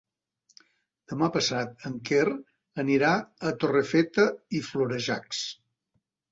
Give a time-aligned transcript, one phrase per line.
[1.11, 2.23] Demà passat en Quer
[2.85, 3.13] anirà
[3.51, 4.29] a Torrefeta
[4.63, 5.47] i Florejacs.